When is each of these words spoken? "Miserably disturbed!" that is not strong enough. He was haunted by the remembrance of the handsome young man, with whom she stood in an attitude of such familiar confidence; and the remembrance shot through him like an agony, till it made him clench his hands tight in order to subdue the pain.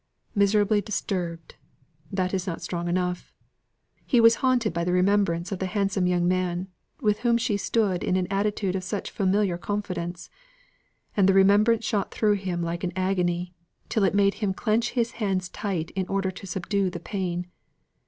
"Miserably 0.33 0.81
disturbed!" 0.81 1.53
that 2.11 2.33
is 2.33 2.47
not 2.47 2.63
strong 2.63 2.87
enough. 2.87 3.31
He 4.03 4.19
was 4.19 4.33
haunted 4.41 4.73
by 4.73 4.83
the 4.83 4.91
remembrance 4.91 5.51
of 5.51 5.59
the 5.59 5.67
handsome 5.67 6.07
young 6.07 6.27
man, 6.27 6.69
with 7.01 7.19
whom 7.19 7.37
she 7.37 7.55
stood 7.55 8.03
in 8.03 8.15
an 8.15 8.25
attitude 8.31 8.75
of 8.75 8.83
such 8.83 9.11
familiar 9.11 9.59
confidence; 9.59 10.31
and 11.15 11.29
the 11.29 11.35
remembrance 11.35 11.85
shot 11.85 12.09
through 12.11 12.33
him 12.37 12.63
like 12.63 12.83
an 12.83 12.93
agony, 12.95 13.53
till 13.89 14.03
it 14.03 14.15
made 14.15 14.33
him 14.41 14.55
clench 14.55 14.93
his 14.93 15.11
hands 15.21 15.49
tight 15.49 15.91
in 15.91 16.07
order 16.07 16.31
to 16.31 16.47
subdue 16.47 16.89
the 16.89 16.99
pain. 16.99 17.45